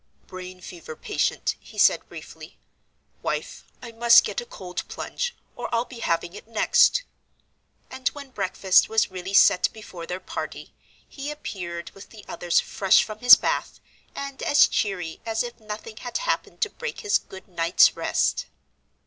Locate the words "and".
7.91-8.07, 14.15-14.41